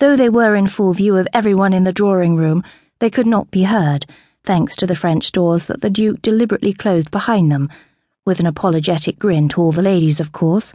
Though 0.00 0.16
they 0.16 0.28
were 0.28 0.54
in 0.54 0.68
full 0.68 0.92
view 0.92 1.16
of 1.16 1.26
everyone 1.32 1.72
in 1.72 1.82
the 1.82 1.92
drawing 1.92 2.36
room, 2.36 2.62
they 3.00 3.10
could 3.10 3.26
not 3.26 3.50
be 3.50 3.64
heard, 3.64 4.06
thanks 4.44 4.76
to 4.76 4.86
the 4.86 4.94
French 4.94 5.32
doors 5.32 5.66
that 5.66 5.80
the 5.80 5.90
Duke 5.90 6.22
deliberately 6.22 6.72
closed 6.72 7.10
behind 7.10 7.50
them, 7.50 7.68
with 8.24 8.38
an 8.38 8.46
apologetic 8.46 9.18
grin 9.18 9.48
to 9.48 9.60
all 9.60 9.72
the 9.72 9.82
ladies, 9.82 10.20
of 10.20 10.30
course. 10.30 10.72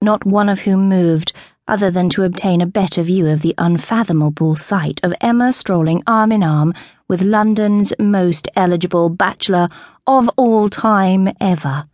Not 0.00 0.24
one 0.24 0.48
of 0.48 0.60
whom 0.60 0.88
moved, 0.88 1.34
other 1.68 1.90
than 1.90 2.08
to 2.10 2.24
obtain 2.24 2.62
a 2.62 2.66
better 2.66 3.02
view 3.02 3.28
of 3.28 3.42
the 3.42 3.54
unfathomable 3.58 4.56
sight 4.56 4.98
of 5.02 5.12
Emma 5.20 5.52
strolling 5.52 6.02
arm 6.06 6.32
in 6.32 6.42
arm 6.42 6.72
with 7.06 7.20
London's 7.20 7.92
most 7.98 8.48
eligible 8.56 9.10
bachelor 9.10 9.68
of 10.06 10.30
all 10.36 10.70
time 10.70 11.28
ever. 11.38 11.84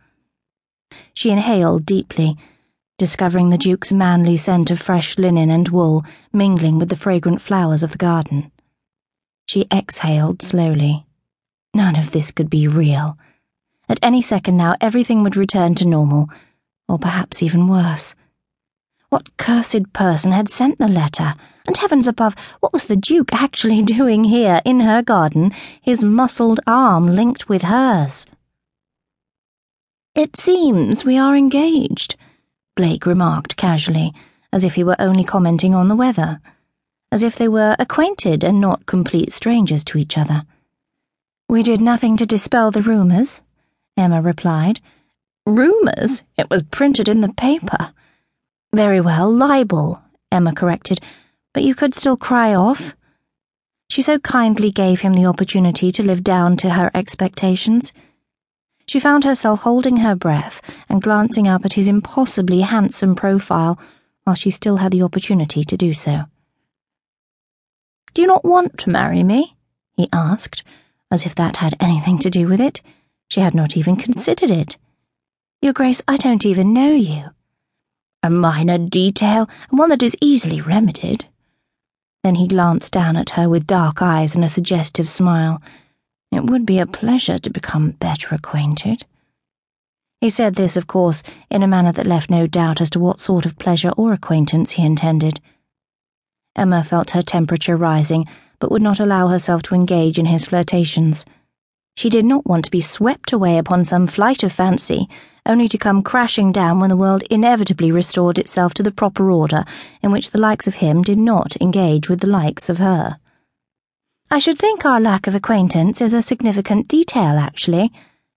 She 1.13 1.31
inhaled 1.31 1.85
deeply 1.85 2.37
discovering 2.97 3.49
the 3.49 3.57
Duke's 3.57 3.91
manly 3.91 4.37
scent 4.37 4.71
of 4.71 4.81
fresh 4.81 5.17
linen 5.17 5.51
and 5.51 5.69
wool 5.69 6.03
mingling 6.33 6.79
with 6.79 6.89
the 6.89 6.95
fragrant 6.95 7.41
flowers 7.41 7.83
of 7.83 7.91
the 7.91 7.97
garden. 7.97 8.51
She 9.45 9.67
exhaled 9.71 10.41
slowly. 10.41 11.05
None 11.73 11.97
of 11.97 12.11
this 12.11 12.31
could 12.31 12.49
be 12.49 12.67
real. 12.67 13.17
At 13.87 13.99
any 14.01 14.21
second 14.21 14.57
now, 14.57 14.75
everything 14.81 15.23
would 15.23 15.37
return 15.37 15.75
to 15.75 15.87
normal, 15.87 16.29
or 16.89 16.97
perhaps 16.97 17.43
even 17.43 17.67
worse. 17.67 18.15
What 19.09 19.37
cursed 19.37 19.93
person 19.93 20.33
had 20.33 20.49
sent 20.49 20.79
the 20.79 20.87
letter? 20.87 21.35
And 21.65 21.77
heavens 21.77 22.07
above, 22.07 22.35
what 22.59 22.73
was 22.73 22.87
the 22.87 22.97
Duke 22.97 23.33
actually 23.33 23.81
doing 23.97 24.25
here 24.25 24.61
in 24.65 24.81
her 24.81 25.01
garden, 25.01 25.53
his 25.81 26.03
muscled 26.03 26.59
arm 26.65 27.15
linked 27.15 27.47
with 27.47 27.63
hers? 27.63 28.25
It 30.15 30.35
seems 30.35 31.05
we 31.05 31.17
are 31.17 31.35
engaged, 31.35 32.17
Blake 32.77 33.07
remarked 33.07 33.57
casually, 33.57 34.13
as 34.53 34.63
if 34.63 34.75
he 34.75 34.83
were 34.83 34.95
only 34.99 35.23
commenting 35.23 35.73
on 35.73 35.87
the 35.87 35.95
weather, 35.95 36.39
as 37.11 37.23
if 37.23 37.35
they 37.35 37.47
were 37.47 37.75
acquainted 37.79 38.43
and 38.43 38.61
not 38.61 38.85
complete 38.85 39.33
strangers 39.33 39.83
to 39.85 39.97
each 39.97 40.15
other. 40.15 40.43
We 41.49 41.63
did 41.63 41.81
nothing 41.81 42.17
to 42.17 42.25
dispel 42.27 42.69
the 42.69 42.83
rumours, 42.83 43.41
Emma 43.97 44.21
replied. 44.21 44.79
Rumours? 45.47 46.21
It 46.37 46.51
was 46.51 46.61
printed 46.61 47.09
in 47.09 47.21
the 47.21 47.33
paper. 47.33 47.93
Very 48.71 49.01
well, 49.01 49.33
libel, 49.33 49.99
Emma 50.31 50.53
corrected, 50.53 50.99
but 51.55 51.63
you 51.63 51.73
could 51.73 51.95
still 51.95 52.15
cry 52.15 52.53
off. 52.53 52.95
She 53.89 54.03
so 54.03 54.19
kindly 54.19 54.69
gave 54.69 55.01
him 55.01 55.13
the 55.13 55.25
opportunity 55.25 55.91
to 55.93 56.03
live 56.03 56.23
down 56.23 56.57
to 56.57 56.69
her 56.71 56.91
expectations. 56.93 57.91
She 58.87 58.99
found 58.99 59.23
herself 59.23 59.61
holding 59.61 59.97
her 59.97 60.15
breath 60.15 60.61
and 60.87 61.01
glancing 61.01 61.47
up 61.47 61.65
at 61.65 61.73
his 61.73 61.87
impossibly 61.87 62.61
handsome 62.61 63.15
profile 63.15 63.77
while 64.23 64.35
she 64.35 64.49
still 64.49 64.77
had 64.77 64.91
the 64.91 65.03
opportunity 65.03 65.63
to 65.63 65.77
do 65.77 65.93
so. 65.93 66.25
Do 68.13 68.21
you 68.21 68.27
not 68.27 68.45
want 68.45 68.77
to 68.79 68.89
marry 68.89 69.23
me? 69.23 69.55
he 69.95 70.07
asked, 70.13 70.63
as 71.11 71.25
if 71.25 71.35
that 71.35 71.57
had 71.57 71.75
anything 71.79 72.17
to 72.19 72.29
do 72.29 72.47
with 72.47 72.61
it. 72.61 72.81
She 73.29 73.41
had 73.41 73.53
not 73.53 73.75
even 73.75 73.95
considered 73.95 74.51
it. 74.51 74.77
Your 75.61 75.73
Grace, 75.73 76.01
I 76.07 76.17
don't 76.17 76.45
even 76.45 76.73
know 76.73 76.91
you. 76.91 77.31
A 78.23 78.29
minor 78.29 78.77
detail, 78.77 79.49
and 79.69 79.77
one 79.77 79.89
that 79.89 80.03
is 80.03 80.15
easily 80.21 80.61
remedied. 80.61 81.25
Then 82.23 82.35
he 82.35 82.47
glanced 82.47 82.91
down 82.91 83.15
at 83.15 83.31
her 83.31 83.49
with 83.49 83.67
dark 83.67 84.01
eyes 84.01 84.35
and 84.35 84.45
a 84.45 84.49
suggestive 84.49 85.09
smile. 85.09 85.61
It 86.37 86.51
would 86.51 86.67
be 86.67 86.77
a 86.77 86.85
pleasure 86.85 87.39
to 87.39 87.49
become 87.49 87.95
better 87.99 88.35
acquainted. 88.35 89.07
He 90.21 90.29
said 90.29 90.53
this, 90.53 90.77
of 90.77 90.85
course, 90.85 91.23
in 91.49 91.63
a 91.63 91.67
manner 91.67 91.91
that 91.91 92.05
left 92.05 92.29
no 92.29 92.45
doubt 92.45 92.79
as 92.79 92.91
to 92.91 92.99
what 92.99 93.19
sort 93.19 93.47
of 93.47 93.57
pleasure 93.57 93.89
or 93.97 94.13
acquaintance 94.13 94.73
he 94.73 94.85
intended. 94.85 95.39
Emma 96.55 96.83
felt 96.83 97.09
her 97.09 97.23
temperature 97.23 97.75
rising, 97.75 98.27
but 98.59 98.69
would 98.69 98.83
not 98.83 98.99
allow 98.99 99.29
herself 99.29 99.63
to 99.63 99.73
engage 99.73 100.19
in 100.19 100.27
his 100.27 100.45
flirtations. 100.45 101.25
She 101.95 102.07
did 102.07 102.23
not 102.23 102.45
want 102.45 102.65
to 102.65 102.71
be 102.71 102.81
swept 102.81 103.33
away 103.33 103.57
upon 103.57 103.83
some 103.83 104.05
flight 104.05 104.43
of 104.43 104.53
fancy, 104.53 105.09
only 105.43 105.67
to 105.67 105.77
come 105.79 106.03
crashing 106.03 106.51
down 106.51 106.79
when 106.79 106.91
the 106.91 106.95
world 106.95 107.23
inevitably 107.31 107.91
restored 107.91 108.37
itself 108.37 108.75
to 108.75 108.83
the 108.83 108.91
proper 108.91 109.31
order 109.31 109.63
in 110.03 110.11
which 110.11 110.29
the 110.29 110.39
likes 110.39 110.67
of 110.67 110.75
him 110.75 111.01
did 111.01 111.17
not 111.17 111.59
engage 111.59 112.07
with 112.07 112.19
the 112.19 112.27
likes 112.27 112.69
of 112.69 112.77
her. 112.77 113.17
I 114.29 114.39
should 114.39 114.59
think 114.59 114.85
our 114.85 114.99
lack 114.99 115.25
of 115.25 115.35
acquaintance 115.35 116.01
is 116.01 116.11
a 116.11 116.21
significant 116.21 116.89
detail, 116.89 117.37
actually, 117.37 117.93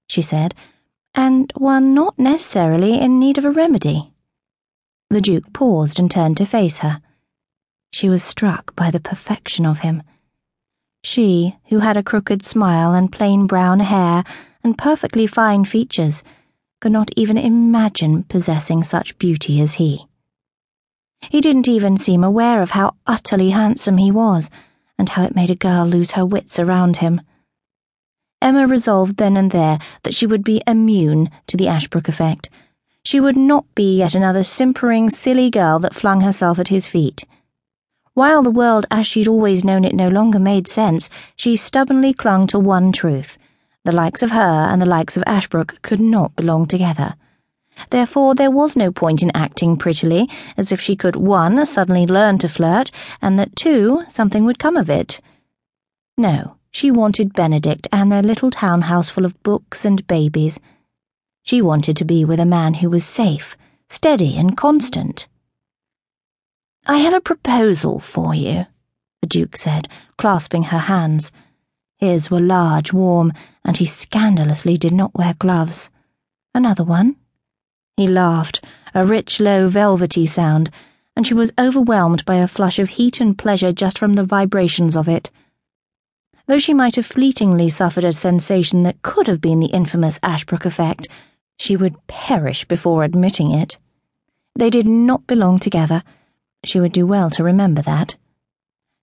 she 0.09 0.23
said, 0.23 0.55
and 1.17 1.53
one 1.57 1.95
not 1.95 2.17
necessarily 2.17 3.01
in 3.01 3.19
need 3.19 3.39
of 3.39 3.45
a 3.45 3.51
remedy. 3.51 4.13
The 5.11 5.21
Duke 5.21 5.53
paused 5.53 5.99
and 5.99 6.09
turned 6.09 6.37
to 6.37 6.47
face 6.47 6.79
her. 6.79 7.01
She 7.93 8.09
was 8.09 8.23
struck 8.23 8.77
by 8.77 8.93
the 8.93 9.01
perfection 9.01 9.67
of 9.67 9.81
him. 9.81 10.05
She, 11.03 11.57
who 11.71 11.81
had 11.81 11.97
a 11.97 12.05
crooked 12.05 12.43
smile 12.43 12.95
and 12.95 13.11
plain 13.11 13.49
brown 13.49 13.81
hair 13.81 14.23
and 14.63 14.79
perfectly 14.79 15.27
fine 15.27 15.65
features, 15.65 16.23
could 16.81 16.93
not 16.93 17.11
even 17.17 17.37
imagine 17.37 18.23
possessing 18.23 18.85
such 18.85 19.19
beauty 19.19 19.61
as 19.61 19.75
he. 19.75 20.07
He 21.21 21.41
didn't 21.41 21.67
even 21.67 21.97
seem 21.97 22.23
aware 22.23 22.63
of 22.63 22.71
how 22.71 22.95
utterly 23.09 23.51
handsome 23.51 23.97
he 23.97 24.13
was 24.13 24.51
and 25.01 25.09
how 25.09 25.25
it 25.25 25.35
made 25.35 25.51
a 25.51 25.55
girl 25.57 25.87
lose 25.87 26.11
her 26.13 26.27
wits 26.27 26.59
around 26.59 26.99
him. 26.99 27.23
Emma 28.43 28.67
resolved 28.67 29.17
then 29.17 29.35
and 29.35 29.51
there 29.51 29.79
that 30.03 30.15
she 30.15 30.27
would 30.27 30.45
be 30.45 30.63
immune 30.67 31.31
to 31.47 31.57
the 31.57 31.67
Ashbrooke 31.67 32.09
effect. 32.09 32.51
She 33.03 33.19
would 33.19 33.37
not 33.37 33.65
be 33.75 33.97
yet 33.97 34.15
another 34.15 34.43
simpering, 34.43 35.09
silly 35.09 35.49
girl 35.49 35.79
that 35.79 35.95
flung 35.95 36.21
herself 36.21 36.59
at 36.59 36.69
his 36.69 36.87
feet. 36.87 37.25
While 38.13 38.43
the 38.43 38.51
world 38.51 38.85
as 38.91 39.07
she'd 39.07 39.27
always 39.27 39.65
known 39.65 39.87
it 39.87 39.95
no 39.95 40.09
longer 40.09 40.39
made 40.39 40.69
sense, 40.69 41.09
she 41.35 41.57
stubbornly 41.57 42.13
clung 42.13 42.47
to 42.49 42.59
one 42.59 42.93
truth. 42.93 43.39
The 43.85 43.93
likes 43.93 44.23
of 44.23 44.33
her 44.33 44.69
and 44.71 44.83
the 44.83 44.87
likes 44.87 45.17
of 45.17 45.25
Ashbrooke 45.27 45.81
could 45.81 46.01
not 46.01 46.37
belong 46.37 46.67
together. 46.67 47.15
Therefore, 47.89 48.35
there 48.35 48.51
was 48.51 48.77
no 48.77 48.93
point 48.93 49.23
in 49.23 49.31
acting 49.35 49.77
prettily, 49.77 50.29
as 50.57 50.71
if 50.71 50.81
she 50.81 50.95
could, 50.95 51.17
one, 51.17 51.65
suddenly 51.65 52.07
learn 52.07 52.39
to 52.39 52.49
flirt, 52.49 52.91
and 53.23 53.39
that, 53.39 53.57
two, 53.57 54.05
something 54.09 54.45
would 54.45 54.59
come 54.59 54.77
of 54.77 54.91
it. 54.91 55.21
No, 56.19 56.57
she 56.71 56.91
wanted 56.91 57.33
Benedict 57.33 57.89
and 57.91 58.13
their 58.13 58.23
little 58.23 58.51
townhouse 58.51 59.09
full 59.09 59.25
of 59.25 59.43
books 59.43 59.85
and 59.85 60.07
babies. 60.07 60.61
She 61.43 61.63
wanted 61.63 61.97
to 61.97 62.05
be 62.05 62.25
with 62.25 62.39
a 62.39 62.47
man 62.47 62.75
who 62.75 62.91
was 62.91 63.05
safe, 63.05 63.57
steady, 63.89 64.37
and 64.37 64.57
constant. 64.57 65.27
I 66.87 66.99
have 66.99 67.15
a 67.15 67.21
proposal 67.21 67.99
for 67.99 68.35
you, 68.35 68.67
the 69.21 69.27
Duke 69.27 69.57
said, 69.57 69.89
clasping 70.17 70.65
her 70.65 70.79
hands. 70.79 71.33
His 71.99 72.31
were 72.31 72.41
large, 72.41 72.93
warm, 72.93 73.33
and 73.65 73.77
he 73.77 73.87
scandalously 73.87 74.77
did 74.77 74.93
not 74.93 75.15
wear 75.15 75.35
gloves. 75.35 75.91
Another 76.55 76.85
one? 76.85 77.17
He 78.01 78.07
laughed, 78.07 78.65
a 78.95 79.05
rich, 79.05 79.41
low, 79.41 79.69
velvety 79.69 80.25
sound, 80.25 80.71
and 81.15 81.27
she 81.27 81.35
was 81.35 81.53
overwhelmed 81.59 82.25
by 82.25 82.37
a 82.37 82.49
flush 82.49 82.79
of 82.79 82.89
heat 82.89 83.21
and 83.21 83.37
pleasure 83.37 83.73
just 83.73 83.99
from 83.99 84.15
the 84.15 84.25
vibrations 84.25 84.97
of 84.97 85.07
it. 85.07 85.31
Though 86.47 86.59
she 86.59 86.73
might 86.73 86.97
have 86.97 87.05
fleetingly 87.05 87.69
suffered 87.69 88.05
a 88.05 88.15
sensation 88.15 88.85
that 88.85 89.03
could 89.03 89.27
have 89.27 89.43
been 89.43 89.61
the 89.61 89.67
infamous 89.67 90.19
Ashbrooke 90.23 90.65
effect, 90.65 91.09
she 91.59 91.77
would 91.77 92.07
perish 92.07 92.65
before 92.65 93.05
admitting 93.05 93.51
it. 93.51 93.77
They 94.55 94.71
did 94.71 94.87
not 94.87 95.27
belong 95.27 95.59
together. 95.59 96.03
She 96.65 96.81
would 96.81 96.93
do 96.93 97.07
well 97.07 97.29
to 97.29 97.45
remember 97.45 97.83
that. 97.83 98.17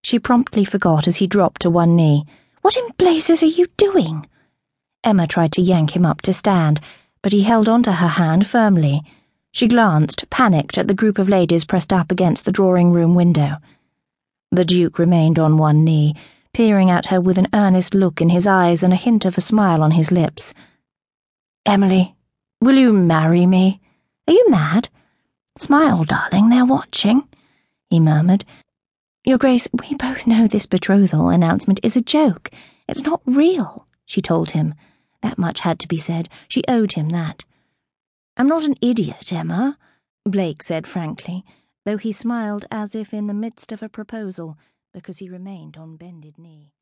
She 0.01 0.17
promptly 0.17 0.65
forgot 0.65 1.07
as 1.07 1.17
he 1.17 1.27
dropped 1.27 1.61
to 1.61 1.69
one 1.69 1.95
knee. 1.95 2.25
What 2.63 2.75
in 2.75 2.87
blazes 2.97 3.43
are 3.43 3.45
you 3.45 3.67
doing? 3.77 4.27
Emma 5.03 5.27
tried 5.27 5.51
to 5.51 5.61
yank 5.61 5.95
him 5.95 6.03
up 6.03 6.23
to 6.23 6.33
stand 6.33 6.81
but 7.27 7.33
he 7.33 7.41
held 7.41 7.67
on 7.67 7.83
to 7.83 7.91
her 7.91 8.07
hand 8.07 8.47
firmly. 8.47 9.01
She 9.51 9.67
glanced, 9.67 10.29
panicked, 10.29 10.77
at 10.77 10.87
the 10.87 10.93
group 10.93 11.19
of 11.19 11.27
ladies 11.27 11.65
pressed 11.65 11.91
up 11.91 12.09
against 12.09 12.45
the 12.45 12.53
drawing 12.53 12.93
room 12.93 13.15
window. 13.15 13.57
The 14.49 14.63
Duke 14.63 14.97
remained 14.97 15.37
on 15.37 15.57
one 15.57 15.83
knee, 15.83 16.15
peering 16.53 16.89
at 16.89 17.07
her 17.07 17.19
with 17.19 17.37
an 17.37 17.49
earnest 17.53 17.93
look 17.93 18.21
in 18.21 18.29
his 18.29 18.47
eyes 18.47 18.81
and 18.81 18.93
a 18.93 18.95
hint 18.95 19.25
of 19.25 19.37
a 19.37 19.41
smile 19.41 19.83
on 19.83 19.91
his 19.91 20.09
lips. 20.09 20.53
Emily, 21.65 22.15
will 22.61 22.77
you 22.77 22.93
marry 22.93 23.45
me? 23.45 23.81
Are 24.29 24.33
you 24.33 24.45
mad? 24.47 24.87
Smile, 25.57 26.05
darling, 26.05 26.47
they're 26.47 26.63
watching, 26.63 27.27
he 27.89 27.99
murmured. 27.99 28.45
Your 29.25 29.37
Grace, 29.37 29.67
we 29.73 29.95
both 29.95 30.27
know 30.27 30.47
this 30.47 30.65
betrothal 30.65 31.27
announcement 31.27 31.81
is 31.83 31.97
a 31.97 32.01
joke. 32.01 32.51
It's 32.87 33.03
not 33.03 33.19
real, 33.25 33.85
she 34.05 34.21
told 34.21 34.51
him. 34.51 34.75
That 35.21 35.37
much 35.37 35.61
had 35.61 35.79
to 35.79 35.87
be 35.87 35.97
said. 35.97 36.29
She 36.47 36.63
owed 36.67 36.93
him 36.93 37.09
that. 37.09 37.45
I'm 38.37 38.47
not 38.47 38.63
an 38.63 38.75
idiot, 38.81 39.33
Emma, 39.33 39.77
Blake 40.25 40.61
said 40.61 40.85
frankly, 40.85 41.43
though 41.85 41.97
he 41.97 42.11
smiled 42.11 42.65
as 42.69 42.95
if 42.95 43.13
in 43.13 43.27
the 43.27 43.33
midst 43.33 43.71
of 43.71 43.81
a 43.81 43.89
proposal, 43.89 44.57
because 44.93 45.19
he 45.19 45.29
remained 45.29 45.77
on 45.77 45.95
bended 45.95 46.37
knee. 46.37 46.73